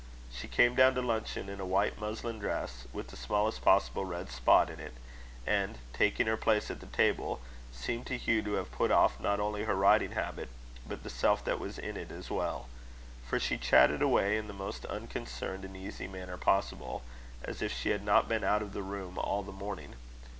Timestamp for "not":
9.19-9.39, 18.03-18.27